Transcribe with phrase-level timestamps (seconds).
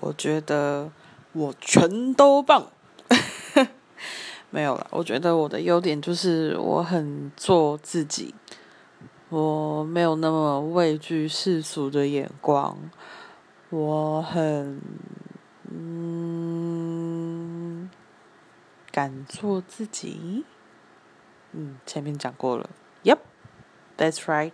[0.00, 0.90] 我觉得
[1.32, 2.70] 我全都棒。
[4.50, 8.34] 没有了我觉得我的优点就是我很做自己。
[9.28, 12.78] 我没有那么畏惧世俗的眼光。
[13.70, 14.80] 我很
[15.70, 16.30] 嗯
[18.92, 20.44] 敢做自己。
[21.52, 22.70] 嗯前面讲过了。
[23.02, 23.18] Yep
[23.96, 24.52] that's right